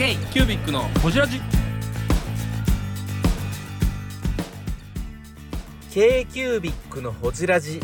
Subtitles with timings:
[0.00, 1.38] K キュービックのホジラジ
[5.92, 7.80] k q u b i c のほじラジ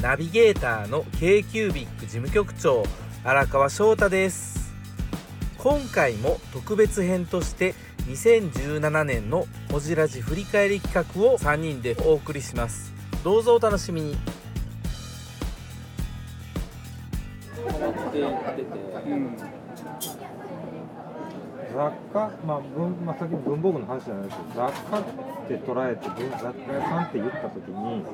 [0.00, 2.82] ナビゲーターの k q u b i c 事務局長
[3.24, 4.72] 荒川翔太です。
[5.58, 7.74] 今回も特別編として
[8.08, 12.90] 2017年のほじラジ振り返り企画を3人でお送りします。
[13.22, 14.16] どうぞお楽しみに
[21.74, 25.02] 雑貨、まあ文まあ、先に文房具の話じゃないですけど雑貨っ
[25.48, 28.04] て捉えて文雑貨屋さんって言った時に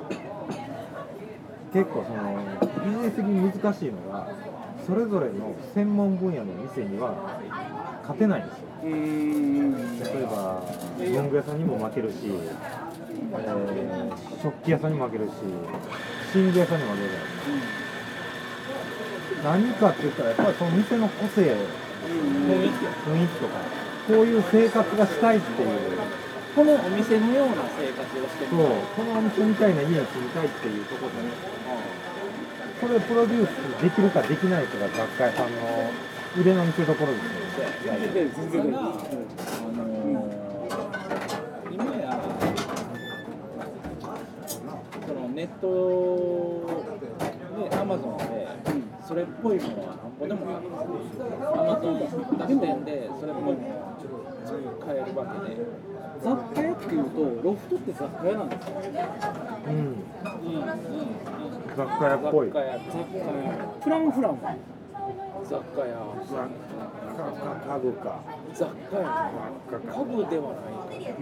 [1.73, 2.39] 結構その
[2.85, 4.29] ビジネス的に難しいのが
[4.87, 7.41] それぞれの専門分野の店には
[8.03, 8.67] 勝てないんですよ。
[8.85, 8.91] 例
[10.23, 10.63] えば
[10.99, 14.13] 文具屋さんにも負けるし、えー
[14.43, 15.31] 食器屋さんにも負けるし
[16.35, 17.41] 寝具屋さんにも負けるじゃないです
[19.43, 19.45] か。
[19.45, 21.55] 何かって言ったらやっぱりその店の個性
[22.07, 23.59] 雰囲気とか
[24.07, 25.69] こういう生活がしたいっていう。
[26.57, 28.59] このお店のような生活をしてそう
[28.97, 31.29] このお店みたいな家に住みたいっていうところで
[32.81, 33.51] それをプロデュース
[33.83, 35.91] できるかできないかが雑貨屋さんの
[36.41, 38.09] 腕の見せ所ですよね。
[38.35, 40.47] それが、あのー
[41.75, 42.19] 今や
[45.07, 45.67] そのネット
[47.71, 48.49] でアマゾンで
[49.07, 50.67] それっぽいものはなんぼでもある
[51.55, 52.01] アマゾン
[52.39, 53.87] 楽天でそれっぽい。
[54.57, 55.57] ものを買えるわけで
[56.23, 58.77] 雑貨屋っていうとロフトって雑貨屋なんですよ、
[59.67, 59.73] うん。
[59.73, 59.83] うん。
[59.83, 60.73] うんうん、
[61.77, 62.49] 雑貨屋っぽい。
[62.49, 62.79] 雑貨屋。
[62.79, 63.79] 雑貨屋。
[63.83, 64.57] フランフランは
[65.45, 65.93] 雑貨屋
[67.67, 68.21] 家具か。
[68.55, 69.05] 雑貨屋
[69.67, 70.97] 家具ではないか。
[70.97, 71.15] ら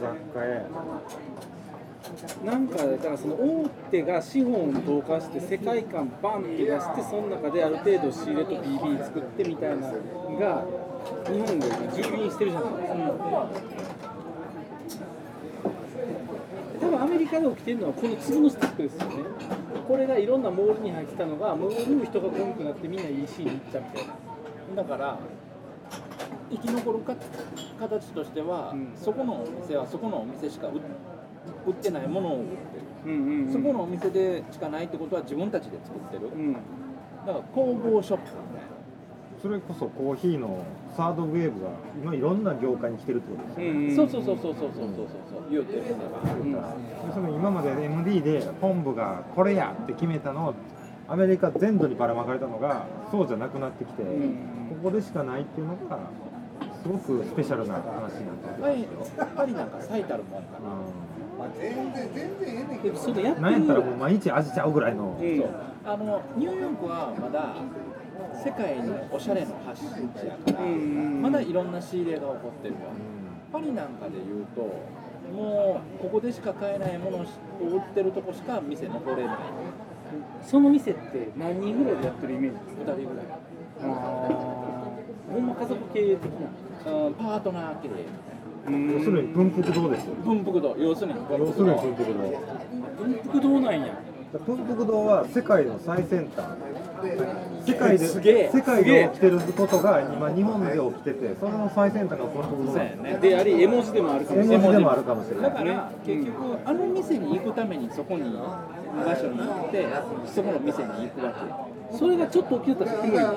[0.00, 0.68] 雑貨屋
[2.44, 9.92] なんかだからその大手が資本を投下して世界観バンって出してその中である程度仕入れと BB 作ってみたいなの
[10.38, 10.64] が
[11.26, 12.72] 日本で今蹂躙してるじゃない。
[12.72, 12.86] で
[14.90, 15.06] すか、
[16.80, 19.14] 多分アメリカで起きてるのはこの次のステップですよね
[19.88, 20.26] これがい。
[20.26, 24.06] ろんなモールに入ってたのがモールに人が来なくなってみんな EC に行っちゃうみたい
[24.74, 25.18] なだから
[26.50, 27.14] 生き残るか
[27.80, 30.80] 形としては、そこのお店はそこのお店しか売って
[31.66, 36.30] 売ってないものを売ってる、そこのお店でしかないってことは自分たちで作ってる、
[37.26, 38.76] だから工房ショップみたいな
[39.42, 40.64] それこそコーヒーの
[40.96, 41.70] サードウェーブが
[42.02, 45.94] 今いろんな業界に来てるってことですよね、そうそうそうそうそうそうそうそう言うてるねで
[47.12, 50.54] その今まで MD で本部がこれやって決めたのを
[51.08, 54.10] アメリカ全土にばらまかれたのがそうじゃなくなってきて、こ
[54.82, 56.10] こでしかないっていうのが
[56.82, 61.05] すごくスペシャルな話になってるパリパリなんか最たるもんかな
[62.82, 65.50] でもそれやってなんやったらるもう毎日味ちゃうぐらいの、そう
[65.84, 67.56] あのニューヨークはまだ
[68.42, 72.80] 世界のおしゃれの発信地やから、まだいろんな仕入れが起こってるわ、
[73.52, 74.62] パリなんかで言うと
[75.34, 77.24] もうここでしか買えないものを売
[77.78, 79.36] ってるとこしか店残れない。
[80.40, 83.26] その店って何人ぐらいでやってるイメージです2人ぐらい。
[85.32, 86.48] ほんま家族経営的な。
[86.48, 88.06] うんパートナー経営
[88.68, 92.16] 要するに文福堂ですよ文福堂要するに要するに文福堂。
[92.96, 93.98] 文福堂なんや。
[94.44, 96.44] 文福堂は世界の最先端。
[97.64, 98.50] 世界ですげえ。
[98.52, 103.20] 世界で起きてることが今日本で起きててそれの最先端が文福堂なんですよ。
[103.20, 104.66] であり絵文字でもあるかも絵しれない。
[104.66, 105.44] 文字でもあるかもしれない。
[105.44, 109.86] だから結局あの店に行くためにそこに場所に行って
[110.26, 111.32] そこの店に行くわ
[111.92, 111.96] け。
[111.96, 113.32] それがちょっと起きてたらすごいな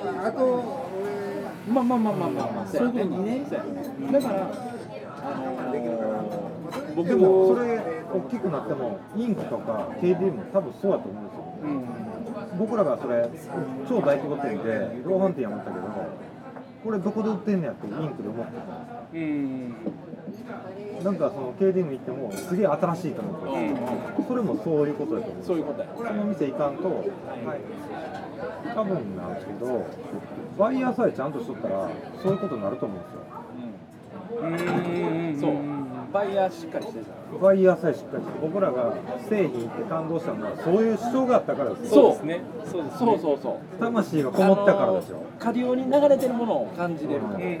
[1.68, 3.46] まあまあまあまあまあまあそういうことにね。
[4.10, 4.50] だから
[5.30, 6.50] あのー
[6.94, 7.78] 僕でもそれ
[8.12, 13.28] 大きくなってもインクとか KD も多分そうだと思うんですよ、僕らがそれ
[13.88, 15.86] 超大規模店で量販店や思ったけど
[16.84, 18.52] これどこで売ってんねやってインクで思って
[19.12, 19.74] うん。
[21.00, 25.88] たなんかその KD に行ってもすげえ新しいと思ってそれもそういうことだと思うそういうことや。
[25.96, 27.04] その店行かんと、
[28.74, 29.86] 多分なんですけど
[30.58, 31.88] バイヤーさえちゃんとしとったら
[32.22, 33.20] そういうことになると思うんですよ
[35.40, 35.54] そう。
[36.12, 37.04] バイヤーしっかりしてる。
[37.40, 38.92] バイヤーさえしっかりして僕らが
[39.28, 42.02] 製品行って感動したのはそういう主張があったからですよ。
[42.02, 42.40] そうですね。
[42.66, 45.18] そうですそうそうそう魂がこもったからですよ。
[45.18, 47.34] あのー下流に流れてるものを感じれるから。
[47.36, 47.56] うんうんうん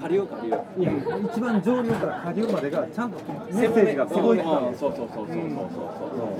[0.00, 0.48] 下流下流。
[0.48, 0.50] い
[0.86, 0.92] や
[1.32, 3.18] 一番上流から下流までがちゃんと
[3.52, 5.70] メッセージが届いてたんですそうそうそうそうそうそうそう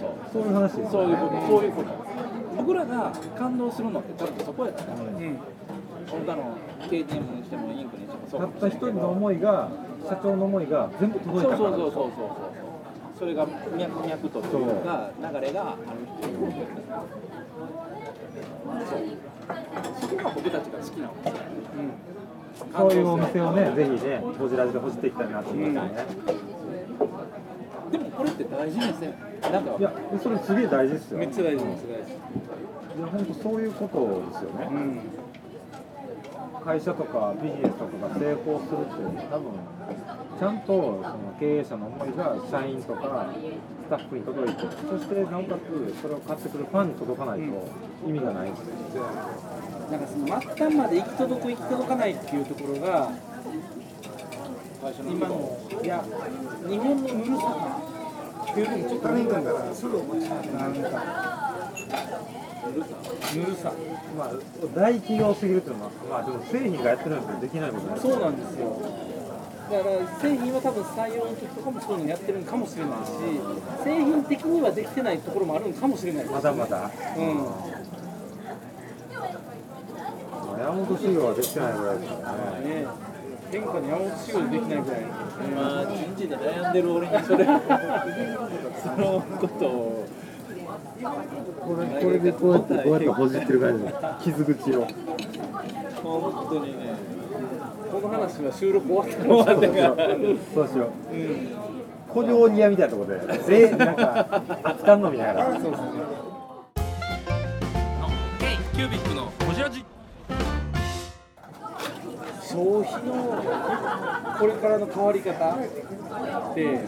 [0.01, 1.47] そうそういう話ですそういうこと。
[1.49, 1.89] そういうこと。
[2.57, 5.37] 僕らが感動するのって多分そこやからうん
[6.09, 9.69] 他の KTM にしてもインクにしてもそうたった一人の思いが
[10.09, 11.71] 社長の思いが全部届いそうたから。
[11.71, 12.31] そうそうそうそう
[13.19, 16.53] それが脈々とというか流れがあるっていう。
[18.87, 18.99] そう。
[20.01, 21.45] そこが僕たちが好きなわけですよ
[22.77, 26.07] そういうお店をねぜひねこじらじでほじっていきたいなと思いますよね、
[27.93, 29.15] でもこれって大事ですね。
[29.43, 29.77] なんか。
[29.79, 29.93] いや
[30.23, 31.19] それすげえ大事ですよ。
[31.19, 32.13] めっちゃ大事めっちゃ大事。
[32.13, 33.99] いや本当そういうこと
[34.31, 35.01] ですよね、うん
[36.67, 39.55] 会社とかビジネスとかが成功するって多分
[40.37, 43.33] ちゃんとその経営者の思いが社員とか
[43.87, 47.45] スタッフに届いてそしてなおかつそれを買ってくるファンに届かないと
[48.05, 48.61] 意味がないです
[48.97, 49.07] よ、
[49.93, 53.13] なんかその末端まで行き届く行き届かないっていうところが
[55.09, 56.05] 今のいや
[56.69, 57.81] 日本のぬるさ
[58.51, 59.15] っていうのもちょっとな
[60.67, 61.27] んか
[62.71, 63.73] ぬるさ。
[64.17, 64.33] まあ
[64.75, 69.17] 大企業すぎるっていうのはまあでも製品がやってるんですけどできないことないそうなんですよ。
[69.67, 73.11] だから製品は多分採用の時とかもそういうのやってるのかもしれないし
[73.83, 77.35] 製品的にはできてないところもあるのかもしれないですまだまだ、うん。
[80.47, 82.69] まあ、山本修行はできてないぐらいですからね。
[82.83, 82.87] ね
[83.51, 85.03] 天下に山本修行できないぐらい。
[85.47, 87.45] 今人事で悩んでる俺にそれ。
[88.87, 90.07] そのことを
[91.03, 93.85] これこれでこうやってこうやってほじってる感じ。
[93.85, 94.87] で傷口を。
[96.03, 96.97] 本当にね。
[97.93, 99.97] この話は収録終わったのそうしよう
[100.55, 100.91] そうしよう。
[102.13, 103.39] 古城庭みたいなところで。
[103.39, 105.61] ぜなんか熱燗飲みながら。
[105.61, 105.87] そうですね
[108.75, 109.85] キュービックのホジラジ
[112.43, 113.13] 消費の
[114.39, 116.81] これからの変わり方って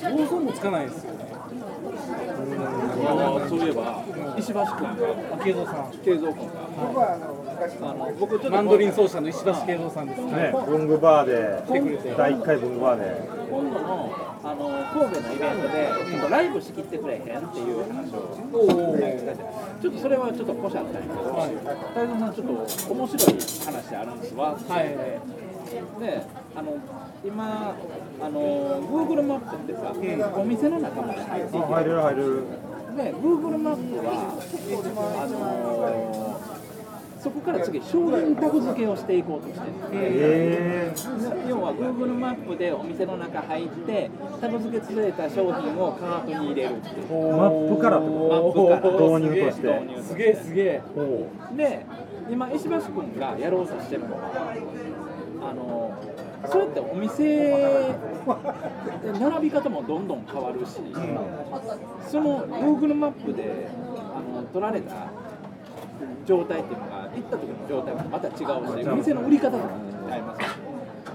[0.00, 1.14] 想像もつかないですよ
[2.98, 4.04] ねあそういえば
[4.38, 6.46] 石橋君が慶三さん慶三君
[6.94, 7.38] が。
[7.58, 10.54] あの僕ちょっとマンドリン奏者の石橋慶三さんですね。
[10.66, 18.38] 文具バーで第1回文具バーで今度のあの神戸のイベントでちょっとライブしきってくれへんっていう話を
[19.82, 24.56] ちょっとそれはちょっとポシャったんやけど、はい太蔵さんちょっと面白い話あるんですわ。
[24.56, 24.88] はい。
[26.00, 26.22] で、
[26.54, 26.76] あの
[27.24, 27.74] 今
[28.22, 29.92] あの Google マップってさ、
[30.40, 31.64] お店の中まで入っていける。
[31.64, 32.42] あ入れる入れる
[32.98, 34.34] で Google マップは
[35.22, 36.58] あの
[37.20, 39.60] そこから次商品タグ付けをしていこうとして。
[39.60, 39.72] る。
[39.92, 40.92] え
[41.48, 44.10] 要は Google マップでお店の中入って
[44.40, 47.06] タグ付けされた商品をカートに入れるっていう。
[47.08, 49.08] ー、マップからってこマップから。
[49.08, 50.82] 導入として導入すげえすげえ
[51.56, 51.86] で
[52.30, 54.54] 今石橋君がやろうとしてるのは
[55.42, 55.92] あの
[56.46, 57.94] そうやってお店で
[59.18, 60.80] 並び方もどんどん変わるし、
[62.08, 63.68] その Google マップで
[64.14, 65.08] あの撮られた
[66.26, 68.44] 状態っていうのが行った時の状態もまた違うし
[68.88, 69.70] お店の売り方とかも
[70.10, 70.42] あります。
[70.42, 70.48] よ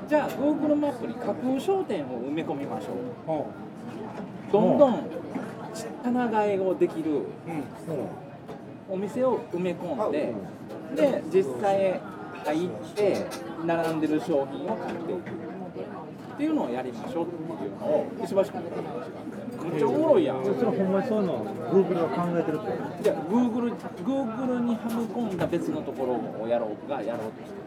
[0.09, 3.45] じゃあ Google マップに架空商店を埋め込みましょ
[4.51, 4.51] う。
[4.51, 5.09] どんどん
[6.03, 7.21] 棚替えをできる
[8.89, 10.33] お店を埋め込んで、
[10.95, 12.01] で実際
[12.45, 13.25] 入って
[13.65, 15.53] 並んでる商品を買っていく
[16.33, 27.63] っていうのをやりましょうっていうのを石橋君の話があってめっちゃおもろいやんそれほんまにそういうの Google が考えてるってじゃあ Google, Google にはめ込んだ別のところをやろうがやろうとしてる。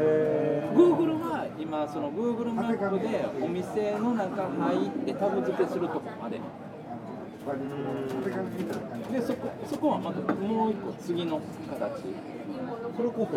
[0.00, 6.40] へ Google は今その Google マップでお店の中入ってタグ付けするとこまで
[7.44, 12.04] でそこそこはまたもう一個次の形。
[12.96, 13.36] それこそ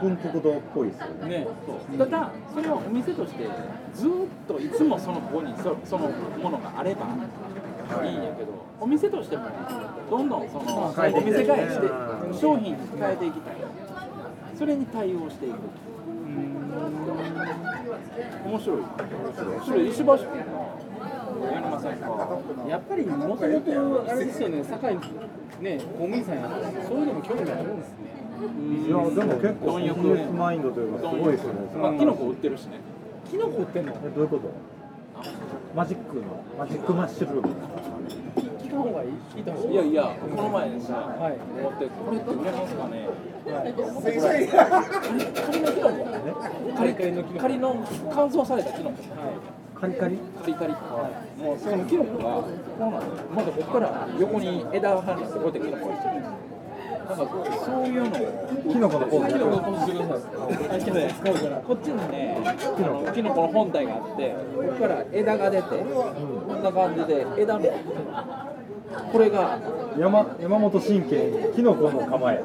[0.00, 1.28] 文福堂っぽいですよね。
[1.40, 1.46] ね、
[1.98, 3.44] ただそれはお店として
[3.94, 4.10] ずっ
[4.48, 7.06] といつもそのここにそそのものがあれば
[8.02, 8.14] い。
[8.14, 9.44] いんやけどお店としても
[10.08, 12.38] どんどんそのお店替えしてうん。
[12.38, 13.56] 商品に変えていきたい。
[14.56, 15.56] それに対応していく。
[18.46, 18.82] 面白い。
[19.66, 20.26] それ石橋君
[22.68, 24.94] やっぱりもともとあれですよね堺
[25.60, 26.48] ね公務員さんや
[26.88, 28.12] そういうのも興味あるんですね。
[28.86, 31.60] いやでも結構ビジネスマインドというかすごいですよね。
[31.76, 32.80] まあキノコ売ってるしね。
[33.30, 33.92] キノコ売ってんの？
[33.92, 34.50] えどういうこと？
[35.76, 36.22] マジックの
[36.58, 37.54] マジックマッシュルーム。
[38.58, 39.10] 聞く方がいい？
[39.36, 39.72] 聞いた方がいい？
[39.72, 41.38] いやいやこの前さ、はい。
[41.60, 43.08] 思ってこれって売れますかね。
[43.46, 43.72] はい。
[45.42, 46.76] 仮のキノコ。
[46.76, 48.96] カリカリのキノコ仮の乾燥されたキノコ
[49.82, 50.16] カリカリ？
[50.16, 50.72] カリカリ。
[51.42, 52.46] もうそのキノコが
[53.34, 57.26] まだここから横に枝が生えてこうやってキノコがしてるなんか
[57.66, 58.10] そういうの。
[58.10, 58.12] を
[58.72, 59.32] キノコのポーズ。
[59.32, 59.90] キノコのポーズ。
[59.90, 65.74] してくださいでこっちにねあのキノコの本体があってここから枝が出てこ
[66.54, 67.66] んな感じで枝の
[69.10, 69.58] これが
[69.98, 72.40] 山山本神経キノコの構え。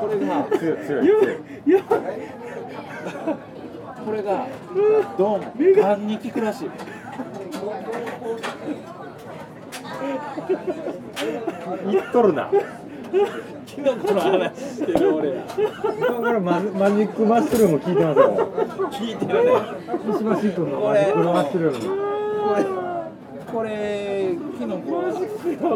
[0.00, 1.06] これが強い強い
[1.64, 1.82] 強い
[4.04, 4.46] これが
[5.16, 5.52] どうも
[5.82, 6.70] がんに効くらしい。
[11.90, 12.50] 言っとるな。
[13.66, 15.42] キノコの話してる俺ら。
[15.98, 18.52] 今からマジマジックマッシュルーム聞いてますよ。
[18.92, 19.52] 聞いてるね。
[20.10, 21.72] 石橋君のマジックマッシュル。
[21.72, 21.80] ーム
[22.48, 22.64] これ
[23.52, 24.90] これキノコ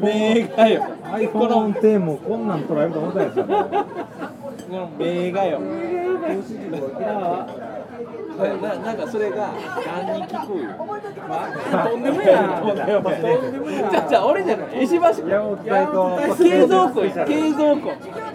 [0.00, 0.82] 名画よ。
[1.32, 1.70] この。
[1.70, 3.54] iPhone 10もこんなん捉えると思ったんですよね
[4.68, 5.60] この名画よ
[8.40, 9.52] ななんかそれが
[10.06, 10.70] 何に聞くよ。
[11.90, 13.90] とんでもやとんでもない。
[13.90, 14.82] じゃじゃ俺じゃない。
[14.84, 17.92] 石橋山本大と継続庫や継続庫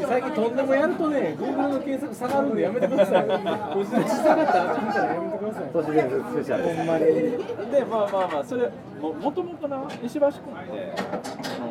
[0.07, 3.25] 最近とんでもやるとね Google の検索下がるんでやめてください。
[3.27, 4.53] ご自身下がった？
[4.53, 4.65] ら
[5.13, 8.69] やめてください都市伝説スペシャルほんまにでまあまあまあそれ
[9.01, 10.93] ももともとな石橋君って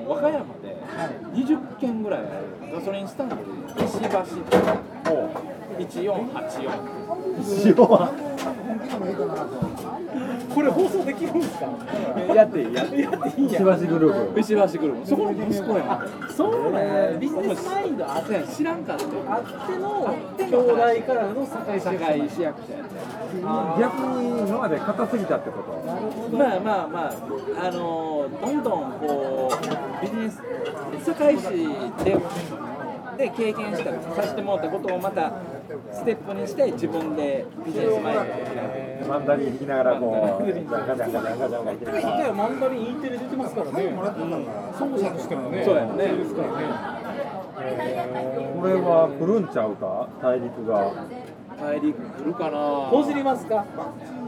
[0.09, 0.77] 和歌山で
[1.35, 2.21] 20軒ぐらい
[2.73, 3.43] ガソリンスタンドで
[3.85, 4.09] 石橋
[5.77, 6.71] 1484
[7.67, 8.13] 塩は
[10.55, 11.67] これ放送できるんですか？
[12.35, 14.41] やっていいやっていいやっていい石や橋グループ。
[14.41, 15.07] 石橋グループ。
[15.09, 16.07] そこの息子やん。
[16.31, 22.31] そうねビジネスマインドあって知らんかったあっての兄弟からの堺市社会。
[22.31, 22.95] 市役所やって
[23.81, 26.37] 逆に今まで硬すぎたってこと？
[26.37, 27.15] まあまあまあ
[27.67, 30.41] あのどんどんこうビジネス
[31.05, 31.43] 堺市
[32.05, 32.17] で
[33.17, 35.33] で経験したさせてもらったことをまた
[35.93, 38.25] ステップにして自分でビジネスマインドを開
[39.03, 41.65] くマンダリン弾きながらこうガチャガチャガチャガチャガチャ。
[41.65, 43.73] 言ってる一回マンダリン E テレ出てますからね。
[44.79, 45.65] 奏者としてもね。
[45.65, 46.65] そうやねですからね。
[47.55, 50.09] これは来るんちゃうか？
[50.21, 50.93] 大陸が。
[51.57, 52.59] 大陸来るかな。
[52.59, 53.65] ほじりますか？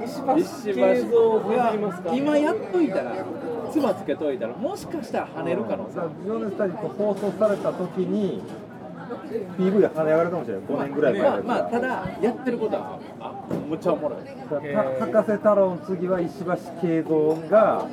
[0.05, 2.15] 石石橋橋慶三ほじりますか？
[2.15, 3.13] 今やっといたら
[3.73, 8.41] つばつけといたらもしかしたら跳ねる可能放送された時に
[9.59, 11.89] PV が跳ね上がるかもしれない5年ぐらい前まあまあただ
[12.21, 13.33] やってることはあ
[13.69, 14.19] むっちゃおもろい。
[14.25, 14.61] た
[15.07, 16.45] 博士太郎の次は石橋
[16.81, 17.87] 慶三が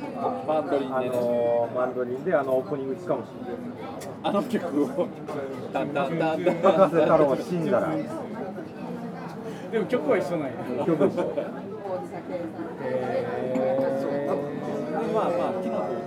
[0.46, 1.16] バンドリンあでね。
[1.16, 3.54] のマンドリンであのオープニングかもしれ
[4.22, 5.08] あの曲を。
[5.72, 7.88] タンタンタンタンない博士太郎が死んだら
[9.72, 10.52] でも曲は一緒なんや
[10.86, 11.34] 曲一緒
[15.14, 15.52] まあまあ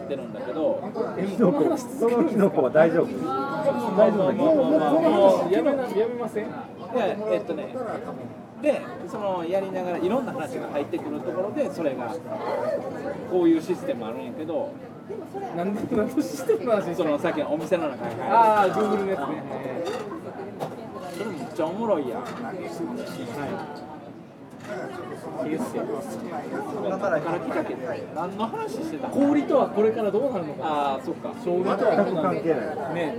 [0.08, 0.82] ってるんだけど
[1.20, 3.08] キノコそのキノコは大丈夫？
[3.98, 4.46] 大丈夫だけど。
[4.48, 7.76] この話やめなやめませんいやえっとね
[8.62, 12.16] でそのやりながらいろんな話が入ってくるところでそれが
[13.30, 14.72] こういうシステムあるんやけど
[15.56, 19.44] なんで何のシステムの話そのさっきのお店の中にああ Google のやつね。
[21.18, 22.20] それめっちゃおもろいやん。
[22.20, 22.28] いい
[26.90, 30.04] だからから来たけど何の話してた氷とはこれか。
[30.04, 31.30] らどうなるのかああそっか。
[31.30, 33.16] 醤油とはどうなる全く関係ないね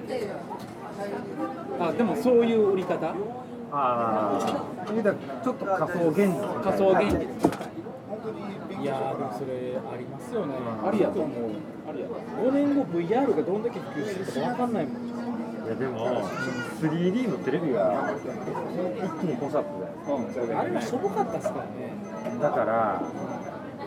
[1.81, 3.15] あでもそういう売り方
[3.71, 4.87] ああ
[5.45, 6.35] ちょっと仮想現実。
[6.63, 7.29] 仮想現実
[8.81, 10.55] いやーでもそれありますよね。
[10.87, 11.51] ありやと思う。
[11.89, 12.07] あるや。
[12.07, 15.08] 5年後 VR がどんだけ普及してるか分かんないもん
[15.69, 16.27] いやでも
[16.81, 19.89] 3D のテレビが一気にポサップだ
[20.55, 21.93] よあれもしょぼかったっすからね。
[22.41, 23.03] だから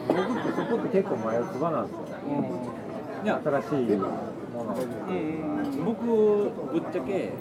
[0.07, 2.05] 僕ってそこって結構前打つ場なんですよ。
[3.23, 3.41] いや。
[3.43, 4.13] 新しいもの。
[5.83, 7.31] 僕ぶっちゃけ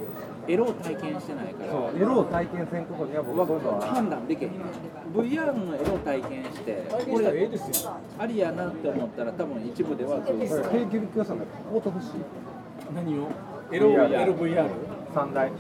[0.48, 1.72] エロを体験してないから。
[1.72, 4.52] そうエロを体験せんことには僕そういうのは判断できへん。
[5.12, 7.92] VR のエロを体験して体験したらええですよ。
[8.18, 12.08] ありやなって思ったら多分一部ではずっこれと京急ビッグ予算で買うてほしい。
[12.94, 13.28] 何を？
[13.70, 14.68] LVR
[15.14, 15.50] 三台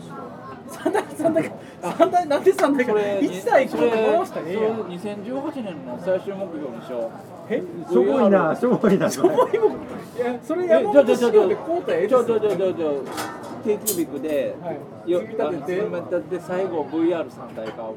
[0.68, 1.50] 三台三台
[1.96, 4.72] 三台なんで三台れ一台これ回したらええや。
[4.72, 9.72] んそれ2018年の最終目標にしようえしょぼいなしょぼいなしょぼいもん。
[9.72, 12.90] いやそれえ山じゃあ本じゃあじゃで買うたらええじゃあですよじゃあじゃあじゃあ
[13.64, 14.72] k キュービックで、は
[15.06, 17.96] いよ組み立てて組み立てて最後 VR3 台買おう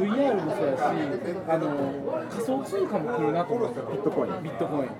[0.00, 0.80] VR もそうやし
[1.48, 4.94] あの仮想通貨も来るなと思ってビットコインビットコインビ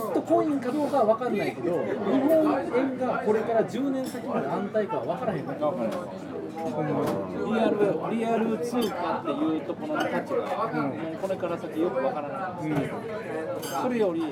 [0.00, 14.22] ットコインかどうかは分かんないけど日本円がこれから10年先まで安泰かは分からへんな分からへんリアルリアル通貨っていうところの価値が、もうこれから先よくわからないんですけど、それより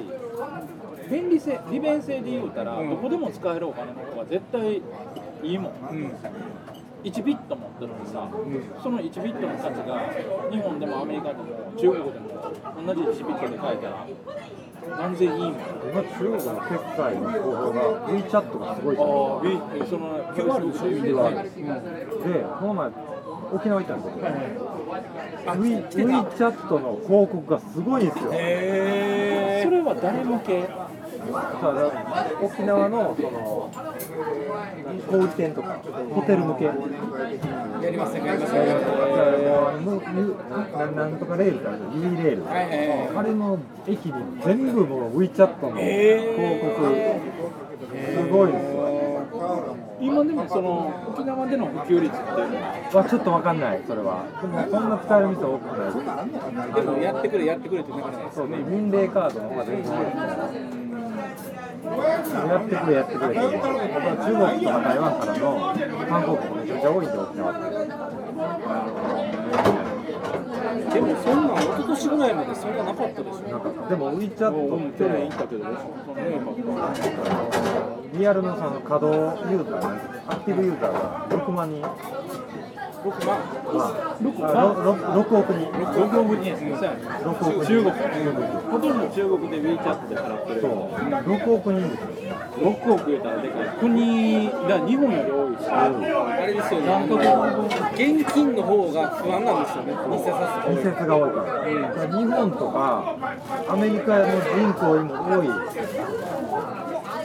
[1.11, 4.83] 便利性利便性で言うたら、どこでも使えるお金の方が絶対
[5.43, 5.73] いいもん、
[7.11, 8.29] 1ビット持ってるのにさ、
[8.83, 10.11] その1ビットの価値が
[10.51, 11.45] 日本でもアメリカでも
[11.77, 12.53] 中国でも
[12.87, 14.07] 同じ1ビットで買えたら
[14.99, 16.47] 何千いいもん今中国の決
[16.97, 21.51] 済の方法が WeChat がすごいじゃないああ、ビその QR でしょ見てはねで
[22.61, 22.91] この前
[23.51, 23.95] 沖縄行った。
[23.97, 28.25] んですけど、We- WeChat の広告がすごいんですよ。
[28.31, 30.69] それは誰向け？
[31.33, 31.91] ただ
[32.43, 33.71] 沖縄のその
[35.11, 35.81] 小売店とか
[36.15, 36.65] ホテル向け。
[36.65, 36.73] や
[37.91, 38.53] りますやります
[40.95, 44.13] なんとかレールってあるじゃんユニレール、あれの駅に
[44.45, 45.77] 全部もう WeChat の。
[45.77, 46.75] 広告、
[48.13, 48.79] すごいですよ。
[50.01, 52.75] 今でもその沖縄での普及率っていうのは？
[52.95, 54.25] わちょっとわかんないそれは。
[54.41, 55.93] でもそんな使える店多くない。
[56.75, 59.93] でもやってくれやってくれってなかなかそうね民霊カードの方が全然
[61.85, 63.27] やってくれやってくれ。
[63.29, 65.43] って僕は中国とか台湾からの
[66.09, 67.69] 観光客めちゃめちゃ多いんで沖縄って
[70.95, 76.23] でもそんなん一昨年ぐらいまでそんななかったでしょなんかでも WeChat って去年行ったけどそのね
[78.15, 81.83] リアルのその稼働ユーザーねアクティブユーザーが6万人
[83.09, 83.31] 6万。
[83.39, 85.53] あ6億。
[85.53, 87.65] 人6億人そうやね6億。
[87.65, 87.91] 人中国。
[88.71, 90.71] ほとんど中国で WeChat で払ってるそう。
[90.71, 92.37] 6億人ですよ。
[92.59, 93.69] 6億言ったらでかい。
[93.81, 95.69] 国が日本より多いし。
[95.71, 95.89] あ
[96.47, 96.87] れですよね。
[97.95, 99.93] 現金の方が不安なんですよね。
[100.11, 100.33] 偽札
[100.77, 101.47] 季節が多いから、
[102.19, 103.17] 日本とか
[103.69, 105.47] アメリカの人口よりも多い。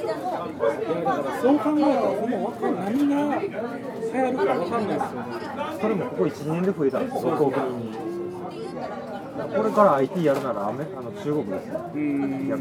[0.04, 3.16] いやだからそう考えたらほんま分かん何が
[4.14, 5.28] 流行るか分かんないですよね。
[5.82, 7.92] それもここ1年で増えたんですよ6億人に
[9.56, 12.52] これから IT やるならアメあの中国ですよ逆に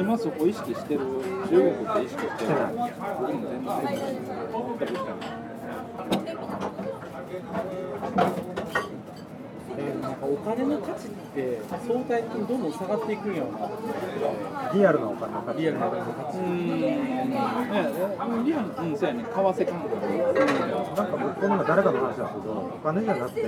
[0.00, 1.08] 今そこ意識してる中
[1.50, 2.72] 国って意識してない
[4.52, 4.96] 僕も全然
[10.24, 13.58] お金の価値って相対的にどんどん下がっていくんやろうな。
[14.72, 15.58] リアルなお金の価値。
[15.60, 16.38] リアルなお金の価値。
[16.38, 16.44] うん。
[18.44, 19.24] リアルうんそうやね。
[19.24, 19.96] 為替感覚
[20.96, 23.42] なんか僕この前誰かの話なんですけどお金じゃなくて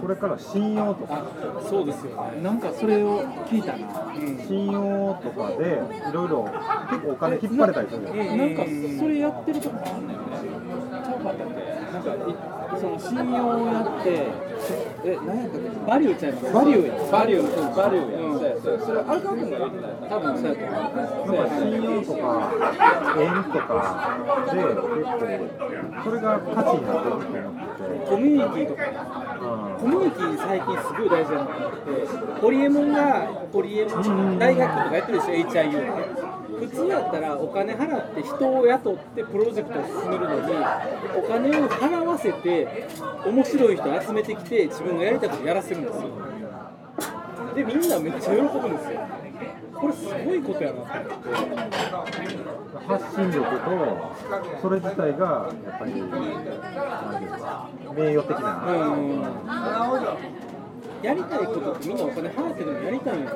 [0.00, 1.24] これから信用とか。
[1.68, 2.40] そうですよね。
[2.42, 4.14] なんかそれを聞いたな
[4.46, 6.48] 信用とかでいろいろ
[6.90, 8.64] 結構お金引っ張れたりするじゃないですかなんか
[9.02, 10.22] それやってるとこあんねんね。
[11.04, 11.65] ちゃうかったっけ？
[11.96, 12.16] なんかい
[12.78, 14.28] その信用をやって
[15.04, 20.74] え何やったっけバリューちゃいますバリューやバリューそうバリューや、そうやそうやそれ荒川君が言ってたよ多分そうやと思
[21.32, 21.36] う。
[21.36, 22.24] な信用とか
[23.16, 23.72] 縁とか
[24.52, 24.58] で
[24.96, 28.82] 結構それが価値になってるって思って、コミュニティとか
[29.36, 36.25] うんコミュニティ最近すごい大事なのってホリエモンがホリエモン大学とかやってるでしょ HIU で
[36.58, 40.54] 普通やったらお金払って人を雇ってプロジェクトを進めるのに
[41.16, 42.88] お金を払わせて
[43.26, 46.02] 面白い人集めてきて自分がやりたいことやらせるんですよ。
[47.54, 49.00] でみんなめっちゃ喜ぶんですよ。
[49.74, 50.80] これすごいことやな。
[50.80, 51.76] と思って
[52.86, 53.70] 発信力と
[54.62, 55.92] それ自体がやっぱり
[57.94, 58.62] 名誉的な、
[61.02, 63.30] やりたいことってみんなお金払ってでもやりたいんよ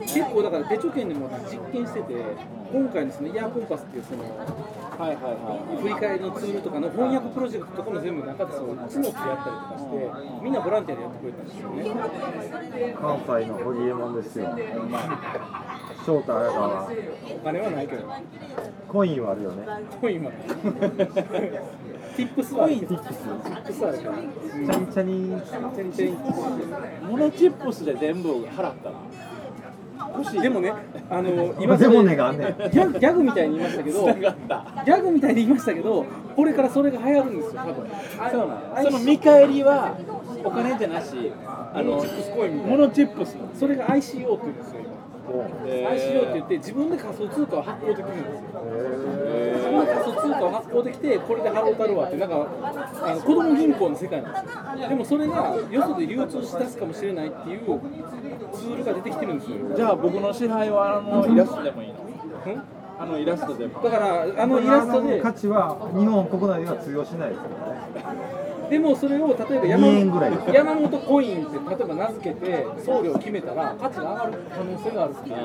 [0.00, 2.14] 結構だから手帳券でも実験してて
[2.72, 5.82] 今回のそのイヤーコンパスっていうそのはいはいはい。
[5.82, 12.94] 振り返りのツールとかの翻訳プロジェクトとかも全部中でそうツノツやったりとかしてみんなボランティアでやってくれたんですよね。
[13.00, 14.54] 関西のホリエモンですよ。
[16.06, 16.84] 翔太綾川。
[16.84, 18.08] お金はないけど。
[18.88, 19.66] コインはあるよね。
[20.00, 20.30] コインは
[22.16, 28.94] ティップスはティップスティップスあるからチャニチャニチェンチェンモノチップスで全部払ったら
[30.16, 30.72] 欲しでもね、
[31.10, 36.04] あの今でもねがあんねギャグギャグみたいに言いましたけど、ギャグみたいに言いましたけど、
[36.36, 37.74] これからそれが流行るんですよ、多分
[38.30, 39.96] そうなんその見返りは
[40.44, 42.04] お金じゃなしあの
[42.66, 44.83] モノチップスのそれが ICO って言うんですよ、
[45.24, 48.50] ICO って言って、自分で仮想通貨を発行できるんですよ。
[49.54, 52.46] 自分で仮想通貨を発行できて、これで払うたるわって、なんか、
[53.02, 54.88] あの子供銀行の世界なんですよ。
[54.88, 57.60] でもそれがよそで流通しだすかもしれないっていう
[58.52, 59.56] ツールが出てきてるんですよ。
[59.76, 61.94] じゃあ僕の支配はあのイラストでもいいの？
[62.96, 70.50] あのイラストでもだから、あのイラストで価値は日本国内では通用しないですよねでもそれを例えば山2円ぐらいです。
[70.50, 75.36] 山本コインって例えば名付けて送料を決めたら価値が上がる可能性があるっていう。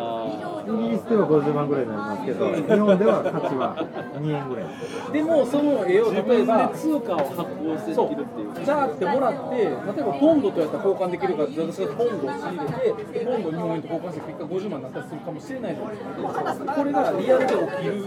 [0.70, 3.76] イギリスでは50万ぐらいになりますけど日本では価値は
[4.20, 8.66] 2円ぐらいでもその絵を例えばで通貨を発行してできるっていう。
[8.66, 12.66] じゃあってもらって例えばポンドとやったら交換できるからって私がポンドを仕入れ
[13.04, 18.04] てポンド日本円と交換して結果50万になったりするかもしれないじゃないですかこれがリアルで起きるよ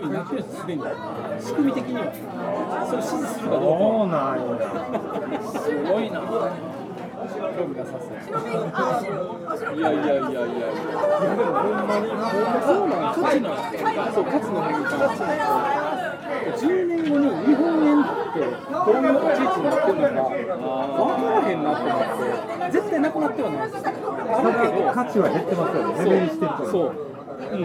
[0.00, 0.82] うになってるんですすでに。
[1.40, 2.12] 仕組み的には。
[2.86, 4.39] それを支持するかどうかそうなんや
[5.60, 6.20] すごいな。
[7.56, 8.06] 興味がさせ
[9.76, 10.64] いやいやいやいやいや。
[11.20, 12.08] でもほんまに
[12.64, 13.84] そうなん価値なんです。
[13.84, 14.88] よそう価値の変化
[16.56, 20.28] 10年後に日本円ってどういう立ち位置になってるのか
[20.96, 22.06] 分からへんなって思っ
[22.66, 23.82] て絶対なくなってはないです。
[23.84, 23.96] けど
[24.86, 25.76] だ価値は減ってます。
[25.76, 26.90] よね目減りしてるからそう。
[26.90, 27.60] うん。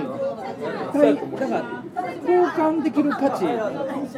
[0.55, 1.83] だから
[2.21, 3.45] 交換できる価値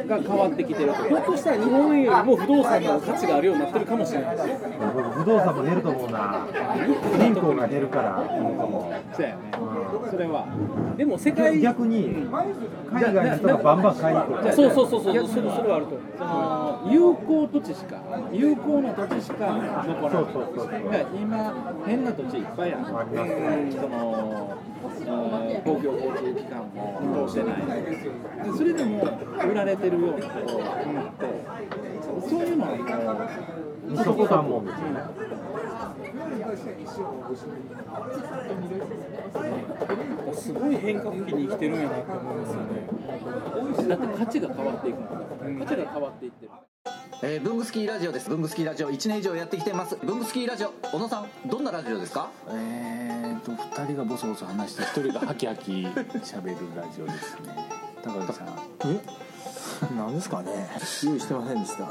[0.06, 4.36] が変わってきてるとひょっとしたら日本円よりも不動産の価値があるようになってるかもしれない。
[4.36, 6.46] 不動産も減ると思うな
[7.18, 8.24] 人口が減るから
[9.14, 9.36] そうやね
[10.10, 10.46] それは。
[10.96, 12.26] でも世界逆に
[12.92, 16.06] 海外の人がバンバン買いに来るそうそうそうそう、それそれはあると思う。
[16.18, 18.00] その有効土地しか
[18.32, 20.22] 有効な土地しか残らない。
[20.22, 20.68] そうそうそう
[21.20, 21.54] 今
[21.86, 22.84] 変な土地いっぱいある。
[22.98, 23.72] ありますね。
[23.80, 25.08] そのうん
[25.62, 27.82] 公共交通機関も通してない。
[27.82, 29.04] でそれでも
[29.50, 30.82] 売られてるようなところがあっ
[31.14, 32.78] てそういうのはもう
[33.88, 34.98] 二足三門ですよね
[40.34, 43.88] すごい変革期に生きてるんやなって思いますよね。
[43.88, 46.50] だって価値が変わっていくの価値が変わっていってる
[47.20, 48.28] えー、ブングスキーラジオです。
[48.30, 48.90] ブングスキーラジオ。
[48.92, 49.96] 1年以上やってきてます。
[49.96, 50.68] ブングスキーラジオ。
[50.82, 52.30] 小野さんどんなラジオですか？
[52.48, 57.68] えーと2人がボソボソ話して1人がハキハキ喋るラジオですね。
[58.04, 58.48] 高木さん。
[58.84, 59.00] え？
[59.96, 60.68] 何ですかね？
[61.04, 61.84] 用意してませんでした。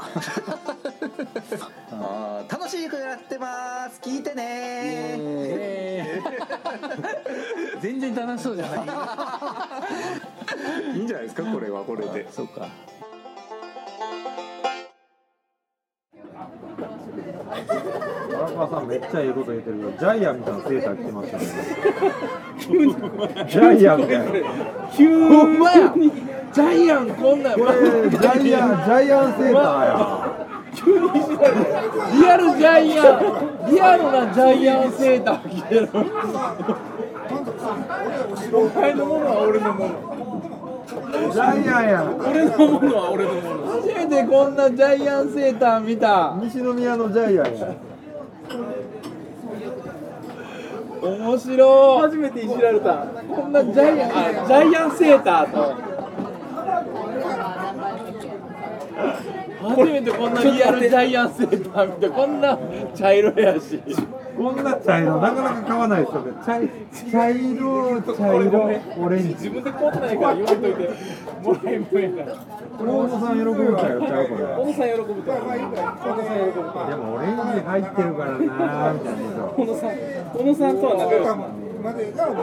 [1.92, 4.00] あー楽しくやってます。
[4.02, 6.22] 聞いてね。
[7.82, 8.76] 全然楽しそうじゃな
[10.94, 10.96] い。
[10.96, 11.42] いいんじゃないですか？
[11.52, 12.26] これはこれで。
[12.32, 12.66] そうか
[18.30, 21.44] 荒川さんめっちゃええこと言ってるけどジャイアンみたいなセーター着てましたね。
[23.48, 24.24] ジャイアンみたいな。
[24.96, 25.94] 急ほんまや
[26.52, 27.72] ジャイアンこんなんこれ
[28.10, 29.96] ジャイアンジャイアンセーターや。
[30.78, 33.20] リアルジャイアン
[33.70, 35.88] リアルなジャイアンセーター着てる。
[38.52, 39.94] お前のものは俺のもの。
[41.32, 42.04] ジャイアンや。
[42.18, 43.67] 俺のものは俺のもの。
[44.08, 46.34] 初めてこんなジャイアンセーター見た。
[46.42, 47.76] 西宮のジャイアンや。
[51.02, 52.00] 面白い。
[52.00, 52.94] 初めていじられた。
[52.96, 55.76] こんなジャイアンあジャイアンセーターと。
[59.60, 62.58] 初めてこんなリアルジャイアンセーター見てこんな
[62.94, 63.82] 茶色やし
[64.62, 66.70] な茶色なかなか買わないですよね茶い
[67.10, 70.88] 茶色茶色オレンジ自分で買ってないから言わんといて。
[71.42, 72.36] もらいもんやから。
[72.78, 75.48] これ小野さん喜ぶ茶よちゃうこれ小野さん喜ぶと思う。
[75.48, 76.62] 小野さん喜ぶ。
[76.88, 79.90] でもオレンジ入ってるからなーみたいな小野さん、
[80.34, 81.92] 小野さんとは仲良しなの。
[81.92, 82.34] めっちゃお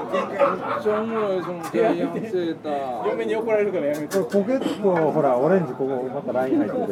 [1.06, 3.08] もろいそのジャイアンセーター。
[3.10, 4.18] 嫁に怒られるからやめて。
[4.18, 6.84] これポケットほらオレンジここまたライン入ってて。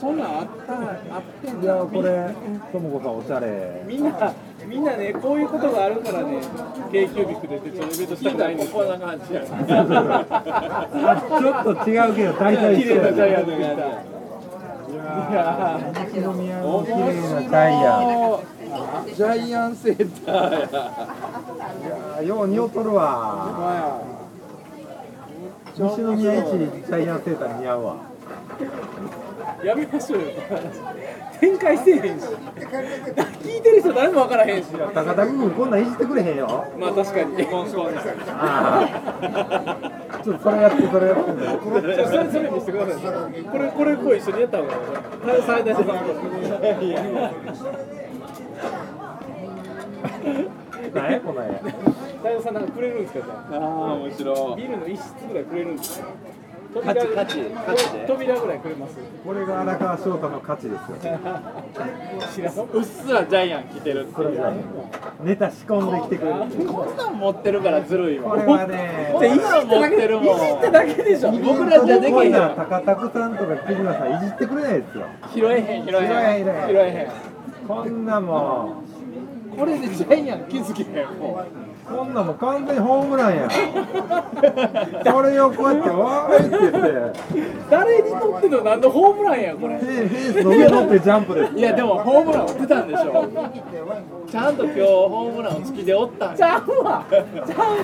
[0.00, 0.76] そんなんあったあ
[1.18, 2.34] ってんいやこれ
[2.72, 3.82] ともこさんおしゃれ。
[3.86, 4.32] みんな、
[4.66, 6.40] みんなね、こういうことがあるからね、
[6.90, 9.54] k キュービックで手帳イベントしたくないんですこんな感じやあ
[11.20, 13.46] ちょっと違うけど大体一緒や綺麗なジャイアン。
[13.46, 13.60] のい。
[15.34, 16.94] やー西宮の綺麗
[17.48, 18.55] なイアン
[19.14, 24.02] ジャイアンセーターやいやーよう似合っとるわ
[25.76, 27.96] 西宮一ジャイアンセーター似合うわ
[29.64, 30.26] やめましょうよ。
[31.40, 32.24] 展開せえへんし。
[33.42, 34.68] 聞いてる人誰もわからへんし。
[34.70, 37.46] 高田君こんなんいじってくれへんよまあ確かに。
[37.46, 37.64] あ
[39.22, 43.42] あちょっとそれやってそれやってそれそれ見せてください。
[43.44, 45.42] これこれこう一緒にやった方がいい。
[45.46, 46.86] 最大で。
[46.86, 46.90] い
[48.56, 48.64] や
[50.94, 51.20] 何や？
[51.20, 51.48] この絵
[52.18, 53.62] 太陽さんなんかくれるんですかじゃあ。
[53.62, 54.62] ああ面白い。
[54.62, 56.06] ビルの一室ぐらいくれるんですか。
[56.76, 58.04] 価値価値価値で。
[58.06, 58.98] 扉ぐらいくれます？
[59.24, 60.98] これが荒川翔太の価値ですよ。
[62.34, 62.54] 知らん。
[62.68, 64.52] うっすらジャイアン着てるってそれじゃ
[65.22, 66.66] ネタ仕込んできてくれる。
[66.66, 68.30] こんなん持ってるからずるいわ。
[68.30, 70.36] これはねこんなん持ってるもん。
[70.36, 71.32] いじっただけでしょ。
[71.32, 72.50] 僕らじゃできへんな。
[72.50, 75.06] 高田さんとか木村さんいじってくれないですよ。
[75.34, 76.08] 拾えへん拾えへん。
[76.08, 77.35] 拾えへん拾拾えへん
[77.66, 78.82] こんなも
[79.56, 81.46] これでジャイアン気づけへんもう
[81.86, 83.48] こんなんもう完全にホームランや
[85.12, 87.20] これをこうやってわーいって言って。
[87.70, 89.78] 誰にとっての何のホームランやこれ。
[89.78, 91.52] フェフェンスの上乗ってジャンプです。
[91.56, 93.28] いやでもホームラン打ってたんでしょ。
[94.28, 97.04] ちゃんと今日ホームランを突きでおったんちゃうわ。
[97.08, 97.24] ちゃう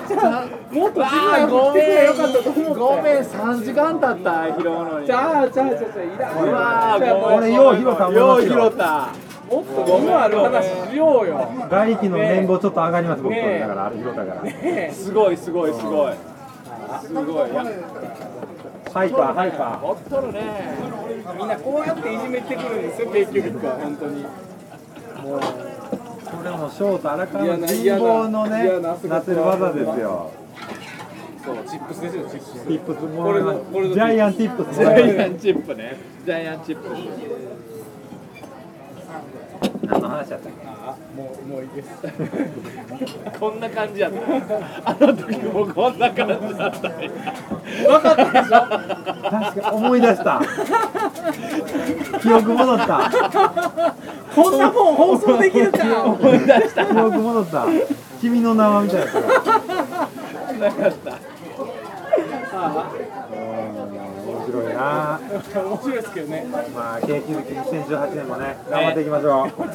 [0.05, 0.75] ちゃう。
[0.75, 3.17] もっと自分が振ってくれよかったと思ったごめん。
[3.19, 5.05] 3時間経った拾うのに。
[5.05, 6.45] じゃあじゃあじゃあじゃあいらん。
[6.45, 9.07] うわーごめん俺よう拾ったよう拾った
[9.49, 11.47] もっとゴムある話しようよ。
[11.69, 13.35] 外力の年俸ちょっと上がります僕。
[13.35, 14.93] だからあれ拾ったから。
[14.93, 16.13] すごいすごいすごい。
[17.03, 17.51] すごい。
[17.51, 17.65] いや
[18.93, 19.81] ハイパーハイパー。
[19.81, 20.41] 持っとるね。
[21.37, 24.21] みんなこうやっていじめてくるんですよ定休日は本当に。
[24.21, 30.31] もうこれもショート荒川の人望のね嫌ななってる技ですよ。
[31.43, 32.65] そうチップスですよチップス。
[32.65, 33.59] ティップスもらいます。
[33.71, 35.97] これのジャイアンティップスジャイアンチップね。
[36.25, 36.89] ジャイアンチップ
[39.83, 40.51] 何の話やったっ
[40.85, 41.89] あもうもういいです。
[43.39, 44.89] こんな感じやった。
[44.89, 46.89] あの時もこんな感じだった。
[46.89, 47.09] ね
[47.85, 48.57] 分かったでしょ。
[49.53, 50.41] け確か思い出した。
[52.21, 53.11] 記憶戻った。
[54.35, 56.03] こんなもん放送できるか。
[56.03, 56.85] 思い出した。
[56.85, 57.65] 記憶戻った。
[58.21, 61.33] 君の名はみたいななかった。
[62.53, 63.22] 面
[64.61, 65.19] 白いな。
[65.19, 66.45] 面白いですけどね。
[66.75, 69.49] まあ k q 2018年もね頑張っていきましょう。
[69.49, 69.69] 本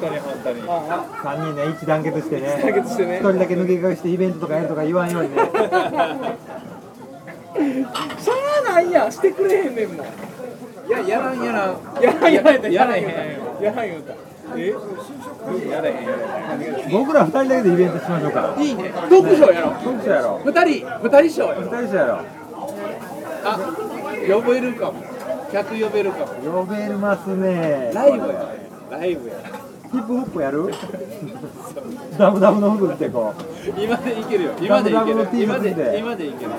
[0.00, 0.62] 当に本当に。
[0.62, 3.18] 3人ね一致団結してね対決してね。
[3.18, 5.36] 一人だけ抜け駆けしてイベントとかやるとか言わんようにね。
[5.36, 8.32] しゃ
[8.68, 9.12] あないやん。
[9.12, 10.06] してくれへんねんもん。
[10.06, 11.42] いややらん。
[11.42, 13.04] やらんやらんやらんやらんやらへん
[13.62, 14.14] やらん言うた。
[14.56, 14.74] え
[16.92, 18.54] 僕ら二人だけでイベントしましょうか。
[18.58, 18.92] いいね。
[19.10, 20.86] 読書やろどっちやろ二人。
[21.02, 22.20] 二人賞二人しやろ
[23.48, 23.85] あ
[24.26, 25.02] 呼べるかも。
[25.52, 26.26] 客呼べるかも。
[26.64, 27.90] 呼べますね。
[27.94, 28.54] ライブや。
[28.90, 29.36] ライブや。
[29.92, 30.70] ヒップホップやる？
[32.18, 33.80] ダブダブの服着てこう。
[33.80, 34.52] 今でいけるよ。
[34.60, 35.28] 今でいける。
[35.32, 36.50] 今で今でいける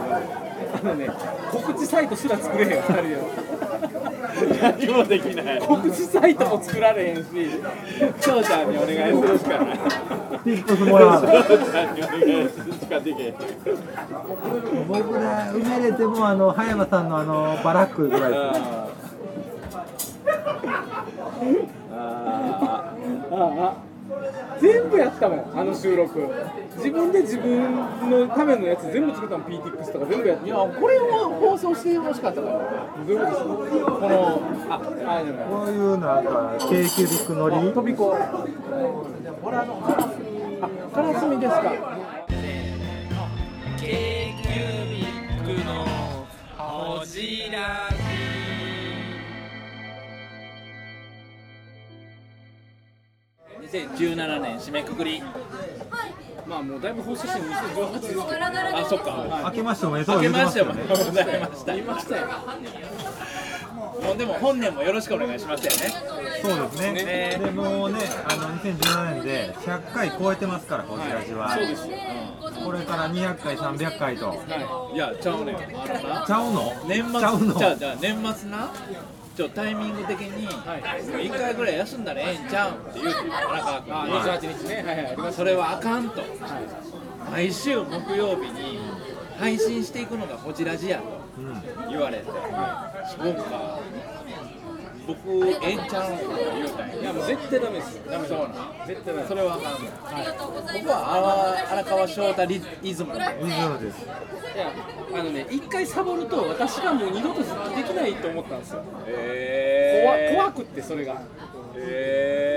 [0.84, 1.10] あのね
[1.52, 3.18] 告知サイトすら作れへんよ二人で
[4.62, 5.60] 何もできない。
[5.60, 7.24] 告知サイトも作られへんし
[8.22, 9.78] 翔ちゃんにお願いするしかない。
[9.78, 13.34] ティップスもらわない翔ちゃんにお願いするしかできへん
[14.88, 18.38] 僕ら埋めれてもあの葉山さんのあのバラックぐらいです
[21.94, 22.94] あ
[23.32, 23.78] ああ
[24.62, 26.30] 全部やったもんあの収録。
[26.78, 27.76] 自分で自分
[28.10, 30.46] のためのやつ全部作ったの PTX とか全部やって。
[30.46, 32.58] いやこれを放送してほしかったから。
[32.58, 32.62] ど
[33.06, 33.92] ういうことですか？
[33.92, 37.56] このああでもこういうなんか k q ビック乗り？
[37.74, 38.20] 飛び子あ
[40.94, 41.74] カラスミですか。
[43.80, 44.48] k q
[44.90, 45.86] ビックの
[46.58, 47.90] ほじら
[53.68, 55.22] 2017年締めくくり。
[56.48, 59.42] まあもうだいぶ放送してるの2018ですけどあそっか。
[59.46, 60.16] 明けましておめでとう。
[60.16, 61.14] 明けございまますしておめでとうごよね。
[61.14, 62.28] ざいました言いましたよ。
[64.02, 65.78] もうでも本年もよろしくお願いしますよね。
[66.42, 66.94] そうですね。
[66.94, 68.00] ねでもうね
[68.30, 71.94] あの2017年で100回超えてますからこちらじは、そうですよ。
[72.64, 74.42] これから200回300回と。
[74.94, 74.98] い。
[74.98, 75.52] やちゃうね。
[75.52, 76.74] んちゃうの？
[76.88, 77.54] 年末ちゃうの？
[77.56, 78.72] じゃあじゃあ年末な？
[79.38, 83.14] ちょタイミング的に1回ぐらい休んだらええんちゃうんって言う。
[83.14, 84.76] て荒川君あに28日ね。
[84.78, 86.24] はいはいありましそれはあかんと、
[87.30, 88.80] 毎週木曜日に
[89.38, 91.04] 配信していくのがこちらじやと
[91.88, 93.80] 言われて、そうか
[95.08, 97.02] 僕ええんちゃうん。
[97.02, 97.96] いやもう絶対ダメです。
[97.96, 99.74] よダメそうなん絶対ダメそれはあかん。
[99.74, 101.14] の、僕は
[101.66, 103.14] 荒荒川翔太リイズム。
[103.16, 104.06] 以上です。
[104.06, 104.72] いや
[105.14, 108.84] あのね一回サボると私がもう二度と復帰できないと思ったんですよ。
[109.08, 111.22] え怖怖くってそれが。
[111.76, 112.57] え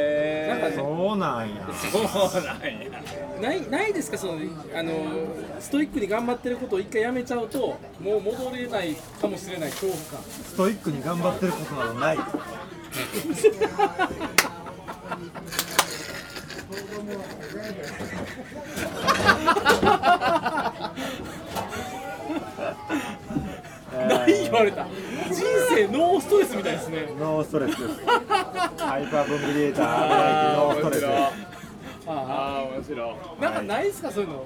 [0.51, 1.69] なんかねそうなんや。
[1.93, 2.03] そう
[2.45, 2.71] なんや。
[3.41, 4.19] ないないですか？
[4.19, 4.35] その
[4.75, 4.93] あの
[5.61, 10.21] ストイックに頑張ってることを一回やめちゃうともう戻れないかもしれない恐怖感。
[10.23, 12.19] ストイックに頑張ってることなどない。
[24.09, 24.87] 何言われた？
[25.35, 27.09] 人生ノーストレスみたいですね。
[27.19, 28.07] ノーストレスです。
[28.07, 31.07] ハイパー分ビリエーターノーストレス。
[31.07, 33.11] あああ面白い。
[33.11, 34.45] あなんかないですかそういうの？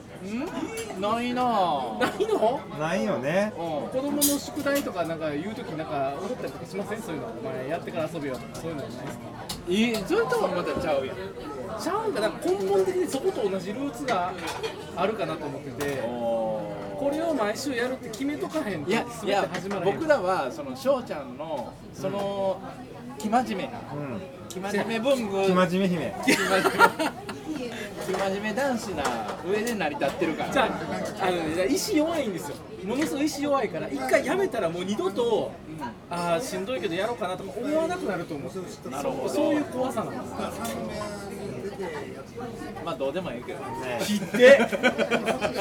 [1.15, 2.61] ないなぁないの？
[2.79, 3.53] ないよね。
[3.57, 7.01] 子供の宿題とかなんか言うときなんか踊ったりとかしません？
[7.01, 7.29] そういうの。
[7.29, 9.05] お前やってから遊べよとかそういうのないですか？
[9.67, 11.17] いいそれともまたちゃうやん。
[11.81, 12.29] ちゃうんかな。
[12.29, 14.33] んか根本的にそこと同じルーツが
[14.97, 16.03] あるかなと思ってて
[16.95, 19.49] これを毎週やるって決めとかへんといやいや
[19.85, 22.61] 僕らはその翔ちゃんのその
[23.19, 24.21] 生真面目なうん。
[24.49, 26.15] 生真面目文具生真面目姫。
[28.07, 29.03] 生真面目男子な
[29.47, 30.53] 上で成り立ってるから。
[30.53, 30.69] じゃあ
[31.27, 32.57] あのね意志弱いんですよ。
[32.85, 35.53] ものすごい意志弱いから一回やめたらもう二度と、
[36.11, 38.91] ああしんどいけどやろうかなとか思わなくなると思う。
[38.91, 39.29] なるほど。
[39.33, 41.34] そういう怖さなんです
[42.85, 44.01] まあどうでもいいけどね。
[44.03, 44.59] 切って。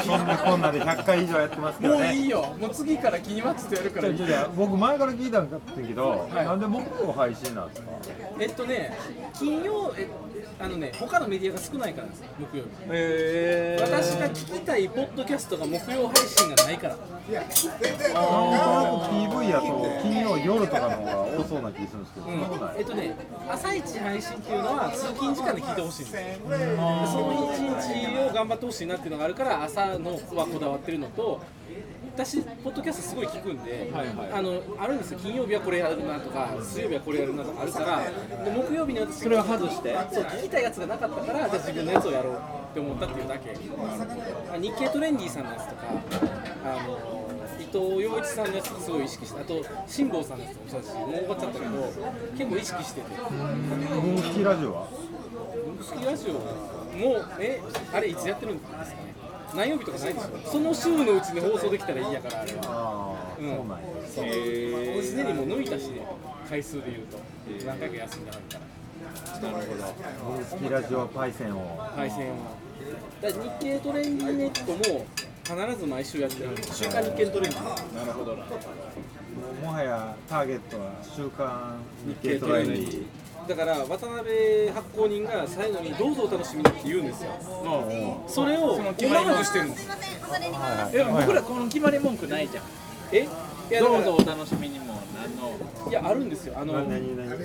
[0.03, 1.57] そんなこんなで100回以上やって。
[1.57, 2.55] ますねもういいよ。
[2.59, 4.07] もう次から気にマッチとやるから。
[4.09, 6.45] いいじゃ僕前から聞いたんだけど、はい。
[6.45, 7.87] なんで僕を配信なんですか？
[8.39, 8.97] えっとね
[9.37, 10.07] 金曜え
[10.59, 12.69] あのね他のメディアが少ないからですよ木曜日。
[12.91, 16.95] へ私が聞きたいポッドキャストが木曜配信がないから。
[16.95, 19.65] なんとなく PV やと
[20.01, 22.35] 金曜夜とかの方が多そうな気するんですけど、そん
[22.77, 23.15] えっとね、
[23.49, 26.39] 朝一配信っていうのは通勤時間で聞いてほしいんです
[27.07, 31.41] その一日を頑張ってほしいなっていうのがあるから、朝のはこだわってるのと、
[32.15, 33.91] 私、ポッドキャストすごい聞くんで、
[34.31, 38.03] あのあるんですよ、金曜日はこれやるなとか、水曜日はこれやるなとかあるから、
[38.45, 42.37] で木曜日に私、それを外して、そう聞きたいやつがなかったから、じゃあ自分のやつをやろうっ
[42.73, 43.57] て思ったっていうだけ。
[44.53, 45.81] あ日経トレンディーさんのやつとか、
[46.65, 47.23] あの
[47.59, 51.71] 伊藤洋一さんのやつすごい意識して、あと辛坊さんのやつもそうだし、もう終わっちゃったけど、
[52.37, 53.07] 結構意識してて。
[53.17, 54.87] 文好きラジオは？
[55.53, 57.61] 好きラジオもうえ
[57.93, 59.13] あれいつやってるんですかね
[59.55, 64.25] 何曜日とかないでしょその週のうちに放送できたらいいやからあれはああ、うんそうなんやそう
[64.93, 66.05] もうすでにもう抜いたしね
[66.49, 67.19] 回数で言うと
[67.65, 68.59] 何回か休んではるか
[69.43, 72.35] らなるほど文好きラジオパイセンを配線は
[73.21, 75.05] だから日経トレンディネットも
[75.43, 78.49] 必ず毎週やってる週刊日経トレンディなるほどなも
[79.61, 83.03] うもはやターゲットは週刊日経トレンディ
[83.47, 87.31] だから渡辺発行人が最後に「どうぞお楽しみに」って言うんですよ。
[88.27, 89.89] それをオマージュしてるんです
[90.93, 92.63] え僕らこの決まり文句ないじゃん。
[93.11, 93.27] え？
[93.79, 94.92] どうぞお楽しみにも
[95.89, 96.55] いやあるんですよ。
[96.57, 97.39] あの何何何？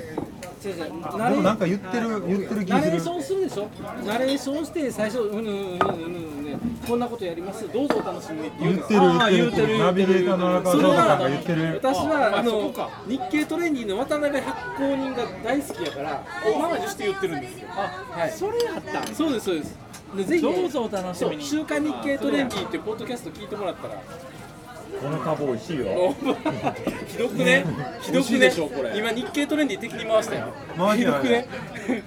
[0.65, 0.91] 違う違うで
[1.37, 2.81] もなんか言ってる言ってる気する。
[2.81, 3.69] ナレーションするでしょ
[4.05, 6.09] ナレーションして最初うんうんうんうんう
[6.41, 12.73] んねこんなことやりますどうぞお楽しみにって言うんです言ってるあー言ってるナビゲーターの荒川それ翔太さんがは言ってる私はあの
[13.07, 17.69] 日経トレンディの渡辺発行人が大好きやからオマージュして言ってるんですよ。
[17.69, 18.31] はい。
[18.33, 19.15] それやったん？
[19.15, 19.77] そうですそうです。
[20.17, 21.43] でぜひねどうぞお楽しみに。
[21.45, 24.03] そう週刊日経トレンディっていうポッドキャスト聞いてもらったら
[25.01, 25.87] この株美味しいよ。
[25.89, 26.13] お
[27.07, 27.65] ひどくね？
[28.01, 28.53] ひどくね？
[28.55, 30.53] 今日経トレンディ的に回したよ。
[30.77, 31.47] 回ひどくね？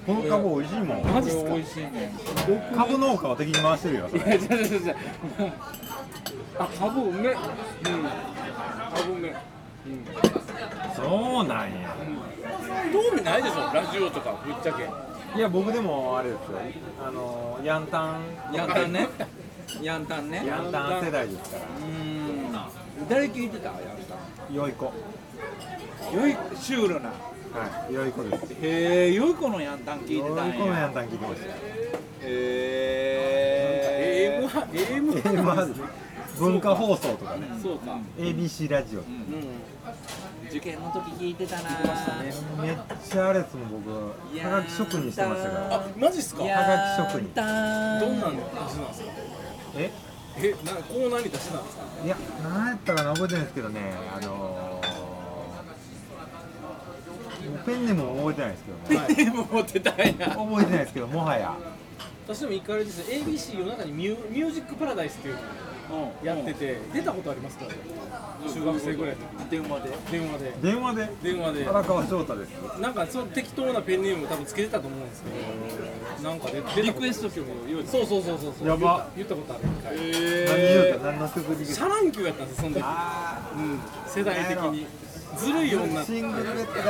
[0.06, 1.04] この株美味しいもん。
[1.04, 1.54] マジっすか？
[1.54, 2.12] 美味しいね
[2.76, 4.96] 株農家を敵に回してるよいや違う違う違う
[6.58, 7.36] あ株うめうん。
[8.94, 9.34] 株うめ
[10.94, 11.96] そうなんや。
[12.92, 13.72] 興味ないでしょ？
[13.74, 14.88] ラジオとかぶっちゃけ。
[15.38, 16.58] いや僕でもあれですよ。
[17.02, 18.20] あのヤンタン。
[18.52, 19.08] ヤンタンね。
[19.80, 20.44] ヤンタンね。
[20.46, 21.62] ヤンタン世代ですから。
[21.86, 22.21] うん
[23.08, 23.68] 誰聞いてた？
[23.68, 23.78] ヤン
[24.54, 24.92] 良い子は
[26.10, 27.10] タンよいシュールな。
[27.90, 28.44] い良い子です。
[28.62, 30.54] へえよい子のヤンタン聞いてたんや。
[30.54, 31.48] 良い子のヤンタン聞いてました。
[32.24, 35.74] へ AM は AM えまず
[36.38, 37.46] 文化放送とかね。
[37.62, 37.98] そうか。
[38.18, 39.00] ABC ラジオ。
[39.00, 39.06] うん。
[40.48, 41.70] 受験の時聞いてたな。
[42.60, 42.76] めっ
[43.08, 44.12] ちゃあれですもん僕は。
[44.50, 45.74] がき職人してましたから。
[45.76, 46.44] あマジっすか？
[46.44, 47.32] やはがき職人。
[47.34, 47.46] どん
[48.20, 49.08] なん出しなんですか？
[49.76, 49.90] え？
[50.38, 51.82] えなコーナーに出しなんですか？
[52.04, 53.80] いや何やったかな覚えてないんですけどね
[54.16, 55.02] あのー
[57.66, 59.14] ペンネも覚えてないですけどね。
[59.14, 60.04] でも持ってたんや。
[60.06, 61.54] 覚えてないですけどもはや。
[62.26, 65.40] 私でも一回あれですよ ABC 夜中にミュミュージックパラダイスっていうの
[66.24, 67.66] やってて出たことありますか？
[68.52, 69.50] 中学生ぐらいの時。
[69.50, 69.90] 電話で。
[70.10, 70.52] 電話で。
[70.62, 71.08] 電話で？
[71.22, 71.66] 電話で。
[71.66, 72.50] 荒川翔太です。
[72.80, 75.30] なんかその適当なペンネーム多分つけてたと思うんですけ
[76.22, 78.68] どなんかで出リクエスト曲用意そうそうそうそうそう。
[78.68, 79.08] やば。
[79.16, 79.64] 言った言ったことある。
[79.68, 81.06] 一回何言うた？
[81.12, 81.66] 何の曲に？
[81.66, 82.84] シャ乱Q やったんですよその時。
[82.84, 83.80] うん。
[84.08, 84.86] 世代的に。
[85.36, 86.04] ずるい女。
[86.04, 86.82] シングルベッドか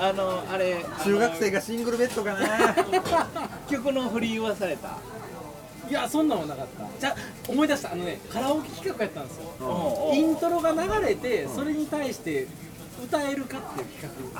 [0.00, 0.84] なあのあれ。
[1.04, 2.74] 中学生がシングルベッドかな。
[3.70, 4.98] 曲の振り言わされた？
[5.88, 7.00] いやそんなんはなかった。
[7.00, 7.16] じゃあ
[7.48, 7.92] 思い出した。
[7.92, 9.44] あのねカラオケ企画やったんですよ。
[10.10, 12.46] うんイントロが流れてそれに対して
[13.02, 14.38] 歌えるかっていう企画。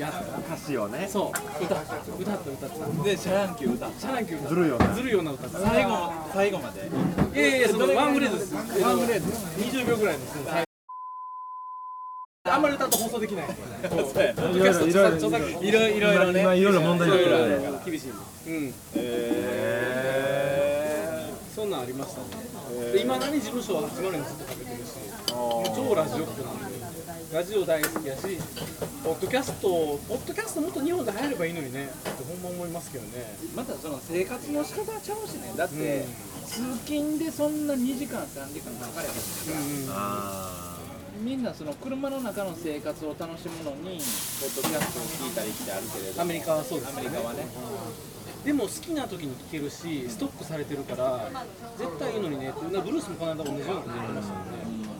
[0.00, 1.06] やった歌詞をね。
[1.06, 1.62] そう。
[1.62, 3.02] 歌った歌った歌った。
[3.04, 3.86] でシャ乱Q歌。
[3.86, 4.46] っシャ乱Q歌。
[4.46, 5.46] ったずるいよなずるいような歌。
[5.46, 6.90] った最後最後まで。
[7.38, 8.54] いやいやそのワンフレーズです。
[8.54, 9.26] ワンフレーズ。
[9.60, 10.38] 20秒ぐらいです。
[12.44, 13.44] あんまり歌うと放送できない。
[13.44, 13.48] い
[14.58, 16.40] ろいろいろいろ著作いろいろいろね。
[16.40, 18.12] 今いろいろ問題になってるんで厳しい
[18.46, 18.74] うん。
[18.94, 20.30] へ
[21.54, 22.28] そんなんありましたね。
[22.92, 24.92] で今何事務所は802ずっとかけてるし
[25.26, 26.78] 超ラジオっ子なんで
[27.32, 28.38] ラジオ大好きやし
[29.04, 29.68] ポッドキャスト
[30.08, 31.84] ポッドキャストもっと日本で流行ればいいのにね。
[31.84, 33.36] ってほんま思いますけどね。
[33.54, 35.52] またその生活の仕方はちゃうしね。
[35.56, 36.06] だって、
[36.46, 39.14] 通勤でそんな2時間3時間かかれへん
[39.86, 39.96] から。
[39.96, 40.76] あ
[41.20, 44.00] みんなその車の中の生活を楽しむのに
[44.40, 47.46] ポッドキャストを聞いたりってあるけれどアメリカはそうですアメリカはね
[48.44, 51.30] でも好きな時に聴けるしストックされてるから
[51.76, 52.60] 絶対いいのにねって。
[52.60, 54.90] ブルースもこの間同じようなこと言ってましたもんね。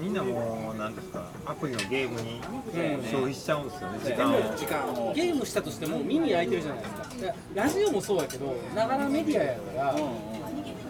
[0.00, 4.56] みんなもうなんですかアプリのゲームにうん消費しちゃうんですよね時でも間を。
[4.56, 5.12] 時間を。
[5.14, 7.34] ゲームしたとしても耳開いてるじゃないですか。
[7.54, 9.94] ラジオもそうやけどながらメディアやか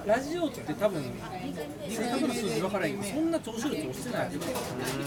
[0.07, 1.03] ら、ラジオって多分
[1.89, 4.31] 正確な数字分からへんけどそんな聴取率落ちてない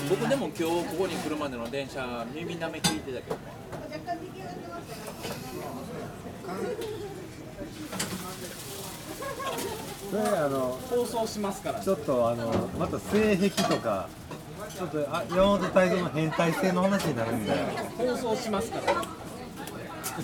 [0.09, 3.41] 僕でも今日ここに来るまでの電車耳なめ聞いてたけどね
[10.09, 11.79] それあの放送しますから。
[11.81, 14.07] ちょっとあのまた性癖とか
[14.77, 17.51] ちょっとあ山本泰造の変態性の話になるんで
[17.97, 18.83] 放送しますから。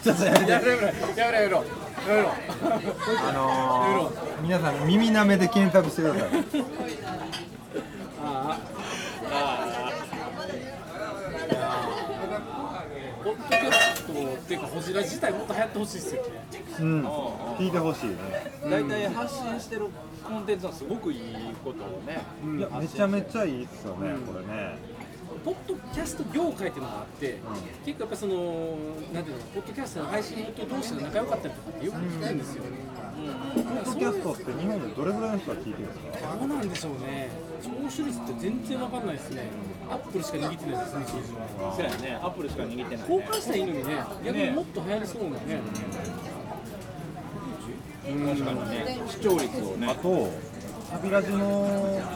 [0.01, 0.51] ちょっとやめて。
[0.51, 1.63] やめろやめろやめろや
[2.07, 2.31] めろ。
[3.27, 6.29] あのー、皆さん耳なめで検索してください。
[8.25, 8.63] ああ
[9.21, 9.62] いやー
[13.23, 16.29] ポッドキャストっていうかホジラ自体もっと流行ってほしいですよね。
[16.79, 17.05] うん。
[17.05, 18.15] 聞いてほしいね。
[18.69, 19.87] 大体発信してる
[20.23, 21.21] コンテンツはすごくいい
[21.63, 22.21] ことをね、
[22.57, 24.77] いやめちゃめちゃいいっすよねこれね。
[25.43, 27.39] ポッドキャスト業界っていうのがあって、
[27.85, 28.77] 結構やっぱその
[29.13, 32.63] なんていうのポッドキャストの配信元同士が仲良かったりとかってよく聞くんですよ、
[33.55, 36.35] ポッドキャストって日本でどれぐらいの人が聞いてるんですか？
[36.37, 37.29] どうなんでしょうね。
[37.61, 39.47] 聴取率って全然わかんないですね
[39.89, 41.73] アップルしか握ってないですね数字は。
[41.75, 42.19] そうやね。
[42.21, 44.03] アップルしか握ってない、公ね、開したらいいのにね。
[44.25, 45.37] 逆にもっと流行りそうなね。
[48.03, 49.01] 確かにね。
[49.07, 49.87] 視聴率をね。
[49.87, 50.29] あと
[50.93, 51.67] 旅ラジの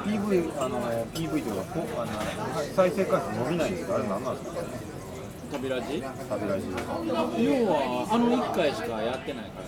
[0.06, 0.80] PV あの
[1.14, 2.12] PV というかこあの
[2.76, 3.96] 再生回数伸びないんですか？
[3.96, 4.62] あれ何なんですか？
[5.54, 6.04] 旅ラジ。
[6.04, 6.68] 旅ラジ。
[7.44, 9.68] 要はあの1回しかやってないから。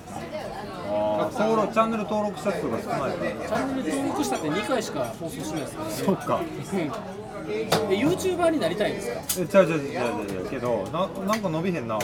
[0.92, 1.40] あー。
[1.40, 3.00] 登録チャンネル登録者数が少ない。
[3.00, 5.96] からチャンネル登録したって2回しか放送しないですからね。
[5.96, 6.36] そっか。
[6.36, 6.92] うん
[7.50, 9.20] え YouTuber になりたいんですか？
[9.44, 11.96] えちゃうちゃうちゃうちゃうちゃうけどななんか伸びへんな。
[11.98, 12.02] 要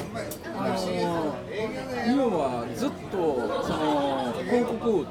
[2.29, 5.05] はずっとその広告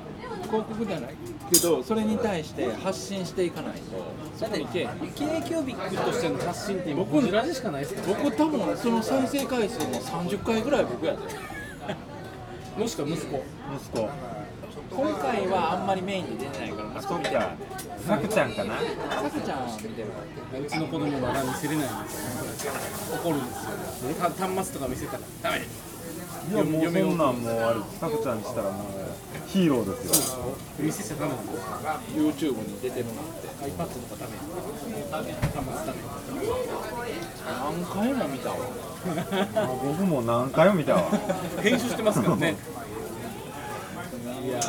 [0.44, 1.14] 広告じゃない
[1.50, 4.04] けどそれに対して発信していかないと
[4.36, 4.88] そこにけえへん。
[4.98, 11.18] k キュービックとしての発信って今ホジラジしかないですから僕多分その再生回数の30回ぐらい僕やで。
[12.78, 13.42] もしくは息子。
[13.76, 14.08] 息子。
[14.90, 17.56] 今回はあんまりメインで出てないからそっか
[18.06, 18.74] さくちゃんかな？
[18.78, 18.84] さ
[19.30, 20.08] くちゃん見てる。
[20.62, 22.72] うちの子供は見せれないんですよ
[23.22, 28.92] 怒るんですよた端末とか見せたらダメいやもうそんなんもうあれさくちゃんにしたらもう
[29.48, 30.54] ヒーローですよ。
[30.78, 31.56] 見せちゃダメなんです
[32.44, 34.36] よ YouTube に出てるなんて iPad とかダメ
[35.10, 35.98] 端末ダメ
[37.46, 38.56] 何回も見たわ。
[39.56, 41.02] あ僕も何回も見たわ。
[41.62, 42.56] 編集してますからね
[44.44, 44.60] いや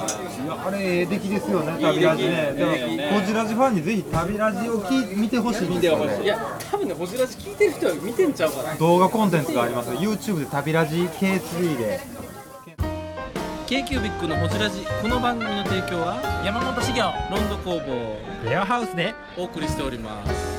[0.66, 2.52] あれええ出来ですよね旅ラジね。
[2.52, 5.68] いい出来いいねだからコジラジファンにぜひ旅ラジを聞い見てほしい。
[5.68, 6.38] んですよねいや
[6.72, 8.76] 多分ねホジラジ聞いてる人は見てんちゃうかな。
[8.76, 9.90] 動画コンテンツがあります。
[9.92, 12.00] YouTube で旅ラジ K3 で
[13.68, 17.02] k キュービックのホジラジこの番組の提供は山本修行
[17.32, 19.14] ロンド工房レアハウスで。
[19.38, 20.55] お送りしております